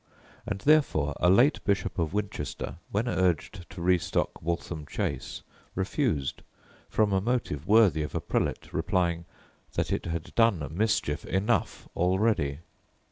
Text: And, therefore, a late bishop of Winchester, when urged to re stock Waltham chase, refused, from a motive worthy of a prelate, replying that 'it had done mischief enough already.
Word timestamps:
And, 0.47 0.61
therefore, 0.61 1.13
a 1.19 1.29
late 1.29 1.63
bishop 1.63 1.99
of 1.99 2.11
Winchester, 2.11 2.77
when 2.89 3.07
urged 3.07 3.69
to 3.69 3.83
re 3.83 3.99
stock 3.99 4.41
Waltham 4.41 4.87
chase, 4.87 5.43
refused, 5.75 6.41
from 6.89 7.13
a 7.13 7.21
motive 7.21 7.67
worthy 7.67 8.01
of 8.01 8.15
a 8.15 8.19
prelate, 8.19 8.73
replying 8.73 9.25
that 9.73 9.91
'it 9.91 10.07
had 10.07 10.33
done 10.33 10.67
mischief 10.71 11.23
enough 11.25 11.87
already. 11.95 12.61